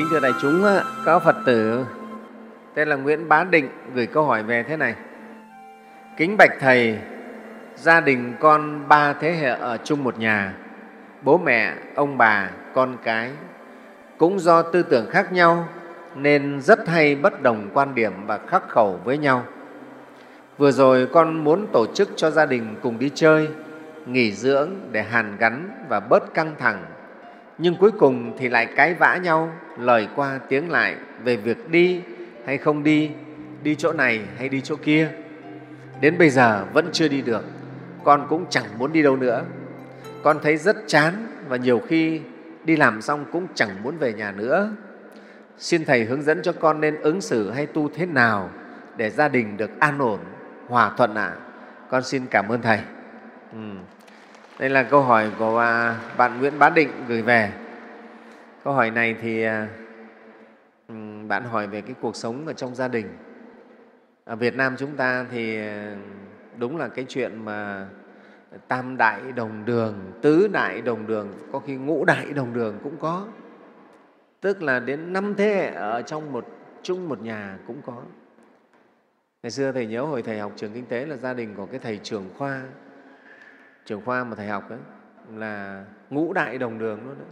[0.00, 0.64] Kính thưa đại chúng,
[1.04, 1.84] có Phật tử
[2.74, 4.94] tên là Nguyễn Bá Định gửi câu hỏi về thế này.
[6.16, 6.98] Kính bạch Thầy,
[7.76, 10.54] gia đình con ba thế hệ ở chung một nhà,
[11.22, 13.30] bố mẹ, ông bà, con cái,
[14.18, 15.68] cũng do tư tưởng khác nhau
[16.14, 19.44] nên rất hay bất đồng quan điểm và khắc khẩu với nhau.
[20.58, 23.48] Vừa rồi con muốn tổ chức cho gia đình cùng đi chơi,
[24.06, 26.84] nghỉ dưỡng để hàn gắn và bớt căng thẳng
[27.60, 32.00] nhưng cuối cùng thì lại cãi vã nhau, lời qua tiếng lại về việc đi
[32.46, 33.10] hay không đi
[33.62, 35.10] đi chỗ này hay đi chỗ kia
[36.00, 37.44] đến bây giờ vẫn chưa đi được,
[38.04, 39.44] con cũng chẳng muốn đi đâu nữa
[40.22, 42.20] con thấy rất chán và nhiều khi
[42.64, 44.70] đi làm xong cũng chẳng muốn về nhà nữa
[45.58, 48.50] xin thầy hướng dẫn cho con nên ứng xử hay tu thế nào
[48.96, 50.20] để gia đình được an ổn,
[50.68, 51.36] hòa thuận ạ à?
[51.90, 52.78] con xin cảm ơn thầy
[53.52, 53.58] ừ.
[54.60, 57.52] Đây là câu hỏi của à, bạn Nguyễn Bá Định gửi về.
[58.64, 59.68] Câu hỏi này thì à,
[61.28, 63.06] bạn hỏi về cái cuộc sống ở trong gia đình.
[64.24, 65.96] Ở Việt Nam chúng ta thì à,
[66.56, 67.86] đúng là cái chuyện mà
[68.68, 72.96] tam đại đồng đường, tứ đại đồng đường, có khi ngũ đại đồng đường cũng
[72.96, 73.26] có.
[74.40, 76.46] Tức là đến năm thế hệ ở trong một
[76.82, 78.02] chung một nhà cũng có.
[79.42, 81.80] Ngày xưa Thầy nhớ hồi Thầy học trường kinh tế là gia đình của cái
[81.82, 82.62] Thầy trưởng khoa
[83.90, 84.78] trường khoa mà thầy học ấy
[85.34, 87.28] là ngũ đại đồng đường luôn đấy.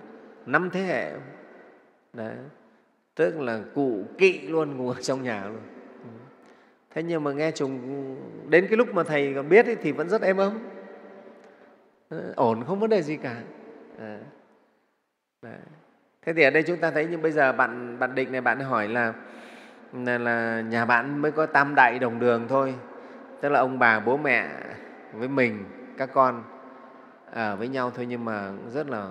[0.47, 1.13] Năm thế hệ.
[2.13, 2.35] Đấy.
[3.15, 5.61] Tức là cụ kỵ luôn ngủ ở trong nhà luôn.
[6.95, 7.81] Thế nhưng mà nghe trùng
[8.49, 10.59] đến cái lúc mà thầy còn biết ấy, thì vẫn rất êm ấm.
[12.37, 13.37] Ổn không vấn đề gì cả.
[13.99, 14.21] Đấy.
[15.43, 15.59] Đấy.
[16.23, 18.61] thế thì ở đây chúng ta thấy nhưng bây giờ bạn bạn định này bạn
[18.61, 19.15] hỏi là
[19.93, 22.75] là, là nhà bạn mới có tam đại đồng đường thôi.
[23.41, 24.49] Tức là ông bà bố mẹ
[25.13, 25.65] với mình
[25.99, 26.45] các con
[27.33, 29.11] ở với nhau thôi nhưng mà rất là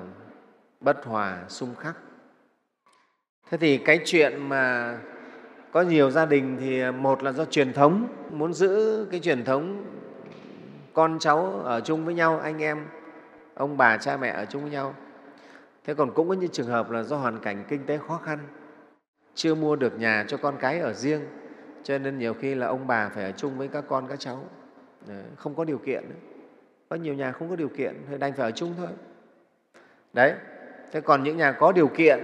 [0.80, 1.98] bất hòa, xung khắc.
[3.50, 4.98] Thế thì cái chuyện mà
[5.72, 9.46] có nhiều gia đình thì à, một là do truyền thống, muốn giữ cái truyền
[9.46, 9.86] thống
[10.94, 12.86] con cháu ở chung với nhau, anh em,
[13.54, 14.96] ông bà, cha mẹ ở chung với nhau.
[15.86, 18.40] Thế còn cũng có những trường hợp là do hoàn cảnh kinh tế khó khăn,
[19.36, 21.22] chưa mua được nhà cho con cái ở riêng,
[21.84, 24.44] cho nên nhiều khi là ông bà phải ở chung với các con, các cháu.
[25.38, 26.37] Không có điều kiện nữa
[26.90, 28.88] có nhiều nhà không có điều kiện, thì đành phải ở chung thôi.
[30.14, 30.34] Đấy,
[30.92, 32.20] thế còn những nhà có điều kiện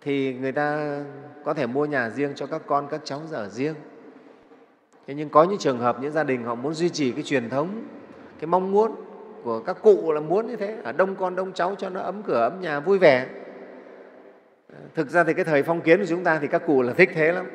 [0.00, 0.98] thì người ta
[1.44, 3.74] có thể mua nhà riêng cho các con, các cháu ở riêng.
[5.06, 7.50] Thế nhưng có những trường hợp, những gia đình họ muốn duy trì cái truyền
[7.50, 7.82] thống,
[8.40, 8.94] cái mong muốn
[9.44, 12.22] của các cụ là muốn như thế ở đông con, đông cháu cho nó ấm
[12.22, 13.26] cửa, ấm nhà, vui vẻ.
[14.94, 17.10] Thực ra thì cái thời phong kiến của chúng ta thì các cụ là thích
[17.14, 17.46] thế lắm.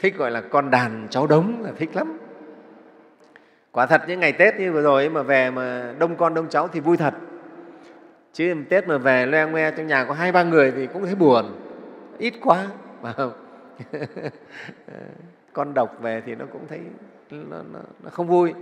[0.00, 2.18] Thích gọi là con đàn cháu đống là thích lắm
[3.76, 6.68] quả thật những ngày tết như vừa rồi mà về mà đông con đông cháu
[6.68, 7.14] thì vui thật.
[8.32, 11.14] Chứ tết mà về loe ngoe trong nhà có hai ba người thì cũng thấy
[11.14, 11.44] buồn.
[12.18, 12.66] Ít quá
[13.02, 13.32] mà không?
[15.52, 16.80] Con độc về thì nó cũng thấy
[17.30, 18.52] nó, nó, nó không vui.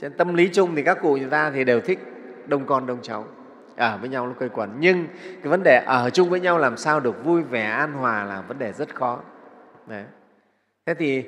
[0.00, 1.98] Cho nên tâm lý chung thì các cụ người ta thì đều thích
[2.46, 3.24] đông con đông cháu
[3.76, 4.76] ở với nhau nó quây quần.
[4.80, 5.06] Nhưng
[5.42, 8.40] cái vấn đề ở chung với nhau làm sao được vui vẻ an hòa là
[8.40, 9.20] vấn đề rất khó.
[9.86, 10.04] Đấy.
[10.86, 11.24] thế thì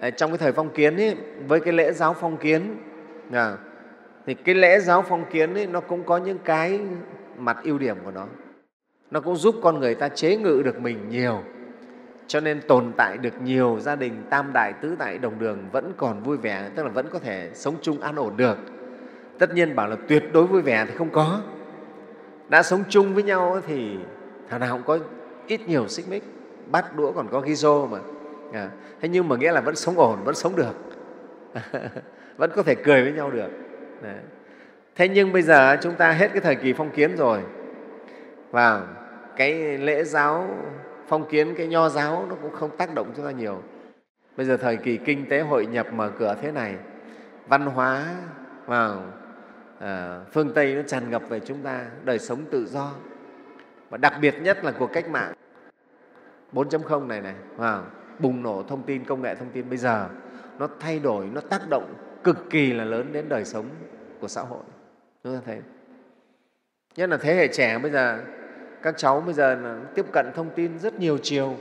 [0.00, 1.16] Ờ, trong cái thời phong kiến ấy,
[1.46, 2.76] với cái lễ giáo phong kiến
[3.32, 3.56] à,
[4.26, 6.80] thì cái lễ giáo phong kiến ấy, nó cũng có những cái
[7.38, 8.26] mặt ưu điểm của nó.
[9.10, 11.42] Nó cũng giúp con người ta chế ngự được mình nhiều
[12.26, 15.92] cho nên tồn tại được nhiều gia đình tam đại tứ đại đồng đường vẫn
[15.96, 18.58] còn vui vẻ tức là vẫn có thể sống chung an ổn được.
[19.38, 21.40] Tất nhiên bảo là tuyệt đối vui vẻ thì không có.
[22.48, 23.96] Đã sống chung với nhau thì
[24.48, 24.98] thằng nào cũng có
[25.46, 26.22] ít nhiều xích mích
[26.70, 27.98] bắt đũa còn có ghi rô mà
[28.52, 28.70] à,
[29.00, 30.74] thế nhưng mà nghĩa là vẫn sống ổn vẫn sống được.
[32.36, 33.50] Vẫn có thể cười với nhau được.
[34.02, 34.14] Đấy.
[34.96, 37.40] thế nhưng bây giờ chúng ta hết cái thời kỳ phong kiến rồi.
[38.50, 38.86] Và
[39.36, 40.48] cái lễ giáo
[41.08, 43.62] phong kiến cái nho giáo nó cũng không tác động chúng ta nhiều.
[44.36, 46.74] Bây giờ thời kỳ kinh tế hội nhập mở cửa thế này
[47.48, 48.04] văn hóa
[48.66, 49.02] vào
[49.78, 52.92] à, phương tây nó tràn ngập về chúng ta đời sống tự do.
[53.90, 55.32] Và đặc biệt nhất là cuộc cách mạng
[56.52, 57.84] 4.0 này này vào
[58.20, 60.08] bùng nổ thông tin công nghệ thông tin bây giờ
[60.58, 61.94] nó thay đổi nó tác động
[62.24, 63.66] cực kỳ là lớn đến đời sống
[64.20, 64.62] của xã hội.
[65.24, 65.58] Chúng ta thấy.
[66.96, 68.18] Nhất là thế hệ trẻ bây giờ
[68.82, 71.56] các cháu bây giờ là tiếp cận thông tin rất nhiều chiều.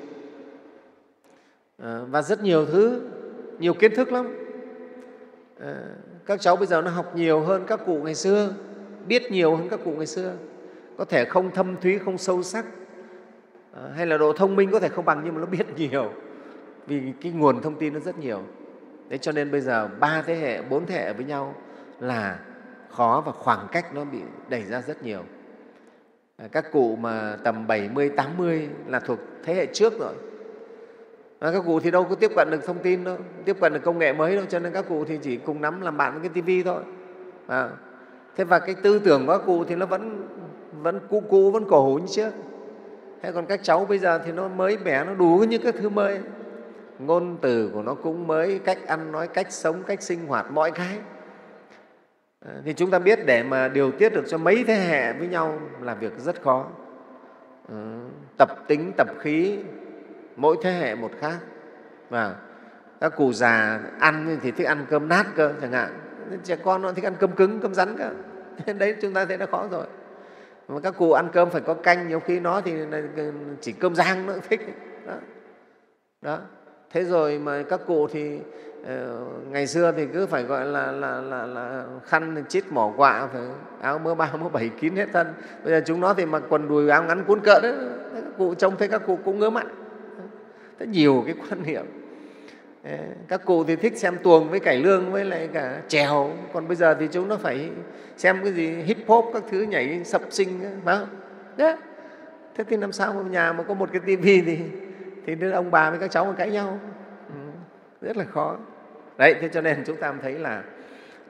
[1.83, 3.01] À, và rất nhiều thứ
[3.59, 4.37] nhiều kiến thức lắm.
[5.59, 5.83] À,
[6.25, 8.53] các cháu bây giờ nó học nhiều hơn các cụ ngày xưa
[9.07, 10.33] biết nhiều hơn các cụ ngày xưa.
[10.97, 12.65] Có thể không thâm thúy không sâu sắc.
[13.73, 16.13] À, hay là độ thông minh có thể không bằng nhưng mà nó biết nhiều
[16.87, 18.41] vì cái nguồn thông tin nó rất nhiều
[19.09, 21.55] thế cho nên bây giờ ba thế hệ bốn thế hệ với nhau
[21.99, 22.39] là
[22.89, 24.19] khó và khoảng cách nó bị
[24.49, 25.23] đẩy ra rất nhiều
[26.37, 30.13] à, các cụ mà tầm 70, 80 là thuộc thế hệ trước rồi.
[31.39, 33.79] Và các cụ thì đâu có tiếp cận được thông tin đâu, tiếp cận được
[33.83, 36.21] công nghệ mới đâu, cho nên các cụ thì chỉ cùng nắm làm bạn với
[36.21, 36.81] cái tivi thôi.
[37.47, 37.69] À,
[38.35, 40.27] thế và cái tư tưởng của các cụ thì nó vẫn
[40.81, 42.31] vẫn cũ cũ vẫn cổ hủ như trước
[43.21, 45.89] thế còn các cháu bây giờ thì nó mới mẻ nó đủ những cái thứ
[45.89, 46.19] mới
[46.99, 50.71] ngôn từ của nó cũng mới cách ăn nói cách sống cách sinh hoạt mọi
[50.71, 50.97] cái.
[52.45, 55.27] À, thì chúng ta biết để mà điều tiết được cho mấy thế hệ với
[55.27, 56.67] nhau là việc rất khó.
[57.69, 57.99] Ờ,
[58.37, 59.59] tập tính tập khí
[60.35, 61.37] mỗi thế hệ một khác.
[62.09, 62.35] Và
[63.01, 65.99] các cụ già ăn thì thích ăn cơm nát cơ chẳng hạn.
[66.43, 68.09] Trẻ con nó thích ăn cơm cứng cơm rắn cơ.
[68.73, 69.85] Đấy chúng ta thấy nó khó rồi.
[70.67, 72.73] Mà các cụ ăn cơm phải có canh nhiều khi nó thì
[73.61, 74.61] chỉ cơm rang nó thích.
[75.05, 75.13] Đó.
[76.21, 76.39] đó
[76.93, 78.39] thế rồi mà các cụ thì
[78.85, 83.27] ờ, ngày xưa thì cứ phải gọi là, là, là, là khăn chít mỏ quạ
[83.33, 83.41] phải
[83.81, 85.27] áo mưa ba mưa bảy kín hết thân.
[85.63, 87.73] Bây giờ chúng nó thì mặc quần đùi áo ngắn cuốn cỡ đấy.
[88.15, 89.67] Các cụ trông thấy các cụ cũng ngứa mặt
[90.79, 91.85] rất nhiều cái quan niệm.
[92.83, 92.97] Ờ,
[93.27, 96.75] các cụ thì thích xem tuồng với cải lương với lại cả trèo còn bây
[96.75, 97.69] giờ thì chúng nó phải
[98.17, 101.07] xem cái gì hip hop các thứ nhảy sập sinh phải không?
[101.57, 101.75] Đấy
[102.55, 104.57] thế thì làm sao mà nhà mà có một cái tivi thì
[105.27, 106.79] thì nên ông bà với các cháu cãi nhau.
[107.29, 107.35] Ừ,
[108.01, 108.57] rất là khó.
[109.17, 110.63] Đấy thế cho nên chúng ta thấy là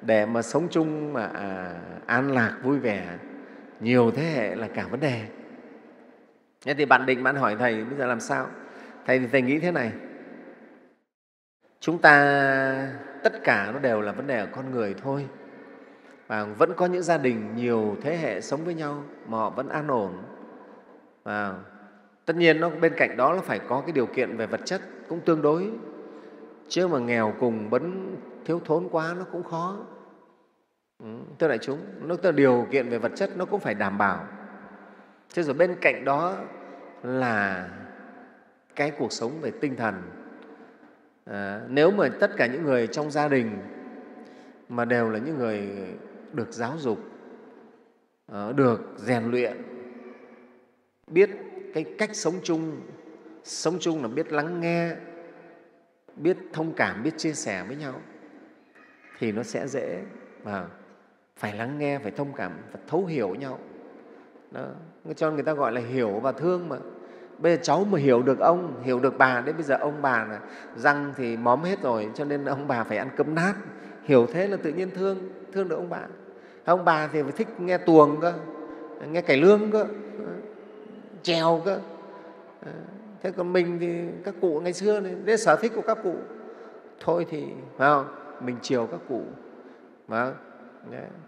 [0.01, 1.73] để mà sống chung mà à,
[2.05, 3.17] an lạc vui vẻ
[3.79, 5.21] nhiều thế hệ là cả vấn đề.
[6.65, 8.47] Thế thì bạn định bạn hỏi thầy bây giờ làm sao?
[9.05, 9.91] Thầy thì thầy nghĩ thế này.
[11.79, 12.89] Chúng ta
[13.23, 15.27] tất cả nó đều là vấn đề ở con người thôi.
[16.27, 19.69] Và vẫn có những gia đình nhiều thế hệ sống với nhau mà họ vẫn
[19.69, 20.23] an ổn.
[21.23, 21.53] Và
[22.27, 24.81] tất nhiên nó bên cạnh đó là phải có cái điều kiện về vật chất
[25.07, 25.71] cũng tương đối.
[26.67, 28.15] Chứ mà nghèo cùng bấn
[28.45, 29.77] thiếu thốn quá nó cũng khó.
[31.03, 31.05] Ừ,
[31.39, 33.97] thưa đại chúng nó tức là điều kiện về vật chất nó cũng phải đảm
[33.97, 34.27] bảo.
[35.35, 36.35] Thế rồi bên cạnh đó
[37.03, 37.69] là
[38.75, 40.01] cái cuộc sống về tinh thần.
[41.25, 43.57] À, nếu mà tất cả những người trong gia đình
[44.69, 45.69] mà đều là những người
[46.33, 46.99] được giáo dục
[48.31, 49.57] ờ, được rèn luyện
[51.07, 51.29] biết
[51.73, 52.81] cái cách sống chung.
[53.43, 54.95] Sống chung là biết lắng nghe,
[56.15, 57.93] biết thông cảm, biết chia sẻ với nhau.
[59.19, 60.01] Thì nó sẽ dễ
[60.43, 60.67] và
[61.37, 63.59] phải lắng nghe, phải thông cảm và thấu hiểu nhau.
[64.51, 64.65] Đó.
[65.15, 66.77] cho người ta gọi là hiểu và thương mà.
[67.37, 70.25] Bây giờ cháu mà hiểu được ông, hiểu được bà đấy bây giờ ông bà
[70.25, 70.39] là
[70.75, 73.53] răng thì móm hết rồi, cho nên ông bà phải ăn cơm nát.
[74.03, 76.01] Hiểu thế là tự nhiên thương thương được ông bà.
[76.65, 78.33] Ông bà thì phải thích nghe tuồng cơ,
[79.11, 79.85] nghe cải lương cơ
[81.23, 81.79] trèo cơ.
[82.65, 82.71] Ờ,
[83.23, 86.15] thế còn mình thì các cụ ngày xưa này đấy sở thích của các cụ.
[86.99, 87.43] Thôi thì
[87.77, 88.05] phải không?
[88.41, 89.21] Mình chiều các cụ.
[90.07, 90.33] Mà,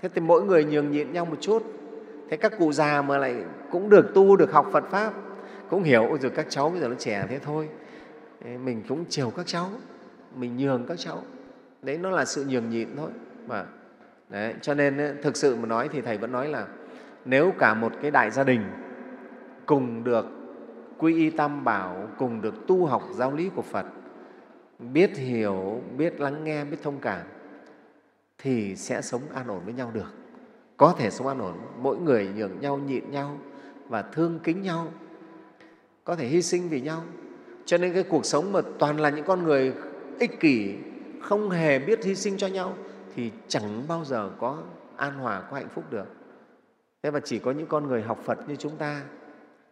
[0.01, 1.63] thế thì mỗi người nhường nhịn nhau một chút.
[2.29, 3.35] Thế các cụ già mà lại
[3.71, 5.13] cũng được tu được học phật pháp
[5.69, 7.69] cũng hiểu ôi rồi các cháu bây giờ nó trẻ thế thôi.
[8.63, 9.69] Mình cũng chiều các cháu
[10.35, 11.23] mình nhường các cháu.
[11.81, 13.09] Đấy nó là sự nhường nhịn thôi
[13.47, 13.65] mà.
[14.29, 16.67] Đấy, cho nên thực sự mà nói thì thầy vẫn nói là
[17.25, 18.61] nếu cả một cái đại gia đình
[19.69, 20.25] cùng được
[20.97, 23.85] quy y tam bảo, cùng được tu học giáo lý của phật,
[24.79, 27.21] biết hiểu, biết lắng nghe, biết thông cảm,
[28.37, 30.13] thì sẽ sống an ổn với nhau được.
[30.77, 33.37] Có thể sống an ổn, mỗi người nhường nhau, nhịn nhau
[33.89, 34.87] và thương kính nhau,
[36.03, 37.03] có thể hy sinh vì nhau.
[37.65, 39.73] Cho nên cái cuộc sống mà toàn là những con người
[40.19, 40.75] ích kỷ,
[41.21, 42.73] không hề biết hy sinh cho nhau,
[43.15, 44.63] thì chẳng bao giờ có
[44.95, 46.05] an hòa, có hạnh phúc được.
[47.03, 49.01] Thế mà chỉ có những con người học phật như chúng ta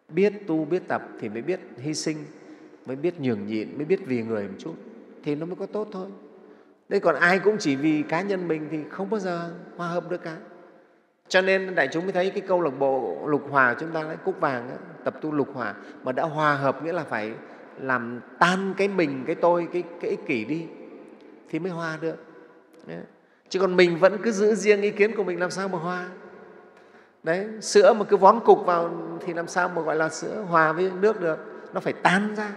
[0.09, 2.17] biết tu biết tập thì mới biết hy sinh
[2.85, 4.75] mới biết nhường nhịn mới biết vì người một chút
[5.23, 6.07] thì nó mới có tốt thôi.
[6.89, 10.09] Đây còn ai cũng chỉ vì cá nhân mình thì không bao giờ hòa hợp
[10.09, 10.37] được cả.
[11.27, 14.17] Cho nên đại chúng mới thấy cái câu lạc bộ lục hòa chúng ta lấy
[14.25, 15.73] cúc vàng ấy, tập tu lục hòa
[16.03, 17.33] mà đã hòa hợp nghĩa là phải
[17.79, 20.65] làm tan cái mình cái tôi cái, cái ích kỷ đi
[21.49, 22.15] thì mới hòa được.
[23.49, 26.09] Chứ còn mình vẫn cứ giữ riêng ý kiến của mình làm sao mà hòa
[27.27, 28.89] đấy, sữa mà cứ vón cục vào
[29.21, 31.39] thì làm sao mà gọi là sữa hòa với nước được?
[31.73, 32.51] Nó phải tan ra.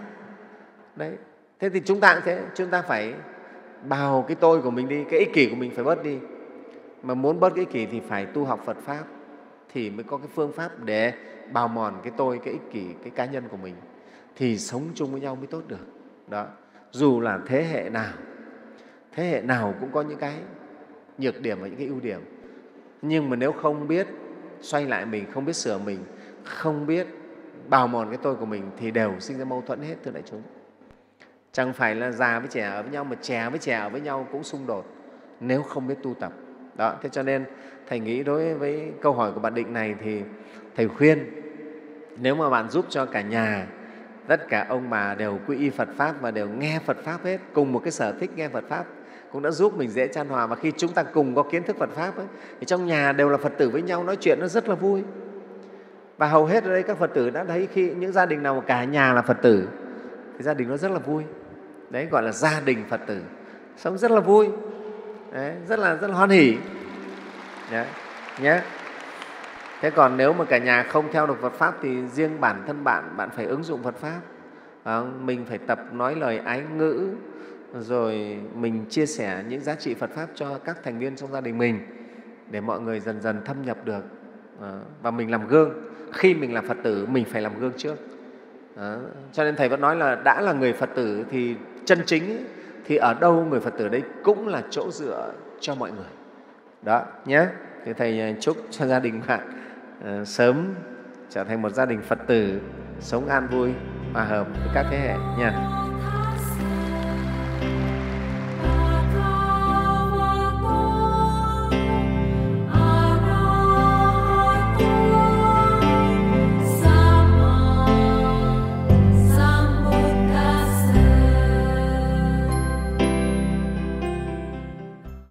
[0.95, 1.17] Đấy,
[1.59, 3.13] thế thì chúng ta cũng thế, chúng ta phải
[3.83, 6.17] bào cái tôi của mình đi, cái ích kỷ của mình phải bớt đi.
[7.03, 9.03] Mà muốn bớt cái ích kỷ thì phải tu học phật pháp
[9.73, 11.13] thì mới có cái phương pháp để
[11.51, 13.75] bào mòn cái tôi, cái ích kỷ, cái cá nhân của mình.
[14.35, 15.85] Thì sống chung với nhau mới tốt được.
[16.27, 16.45] Đó,
[16.91, 18.13] dù là thế hệ nào,
[19.11, 20.35] thế hệ nào cũng có những cái
[21.17, 22.21] nhược điểm và những cái ưu điểm.
[23.01, 24.07] Nhưng mà nếu không biết
[24.61, 25.99] xoay lại mình không biết sửa mình
[26.43, 27.07] không biết
[27.69, 30.23] bào mòn cái tôi của mình thì đều sinh ra mâu thuẫn hết thưa đại
[30.25, 30.41] chúng.
[31.51, 34.01] Chẳng phải là già với trẻ ở với nhau mà trẻ với trẻ ở với
[34.01, 34.85] nhau cũng xung đột
[35.39, 36.33] nếu không biết tu tập.
[36.77, 37.45] Đó thế cho nên
[37.87, 40.21] thầy nghĩ đối với câu hỏi của bạn định này thì
[40.75, 41.41] thầy khuyên
[42.17, 43.67] nếu mà bạn giúp cho cả nhà
[44.27, 47.37] tất cả ông bà đều quy y Phật Pháp và đều nghe Phật Pháp hết,
[47.53, 48.85] cùng một cái sở thích nghe Phật Pháp
[49.31, 50.45] cũng đã giúp mình dễ chan hòa.
[50.45, 52.25] Và khi chúng ta cùng có kiến thức Phật Pháp ấy,
[52.59, 55.03] thì trong nhà đều là Phật tử với nhau nói chuyện nó rất là vui.
[56.17, 58.55] Và hầu hết ở đây các Phật tử đã thấy khi những gia đình nào
[58.55, 59.67] mà cả nhà là Phật tử
[60.37, 61.23] thì gia đình nó rất là vui.
[61.89, 63.21] Đấy gọi là gia đình Phật tử.
[63.77, 64.47] Sống rất là vui.
[65.31, 66.57] Đấy, rất là rất là hoan hỉ
[67.71, 67.85] đấy,
[68.41, 68.61] nhé
[69.81, 72.83] thế còn nếu mà cả nhà không theo được Phật pháp thì riêng bản thân
[72.83, 74.19] bạn bạn phải ứng dụng Phật pháp.
[75.21, 77.07] Mình phải tập nói lời ái ngữ
[77.79, 81.41] rồi mình chia sẻ những giá trị Phật pháp cho các thành viên trong gia
[81.41, 81.79] đình mình
[82.49, 84.03] để mọi người dần dần thâm nhập được
[84.61, 85.71] à, và mình làm gương.
[86.13, 87.95] Khi mình là Phật tử, mình phải làm gương trước.
[89.31, 92.45] Cho nên thầy vẫn nói là đã là người Phật tử thì chân chính
[92.85, 96.09] thì ở đâu người Phật tử đấy cũng là chỗ dựa cho mọi người.
[96.81, 97.45] Đó, nhé.
[97.85, 99.51] Thì thầy à, chúc cho gia đình bạn
[100.05, 100.73] à, sớm
[101.29, 102.59] trở thành một gia đình Phật tử
[102.99, 103.69] sống an vui,
[104.13, 105.80] hòa hợp với các thế hệ, nha.